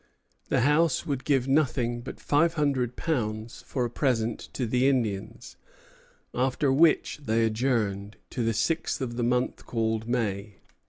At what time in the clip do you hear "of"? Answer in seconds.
8.99-9.15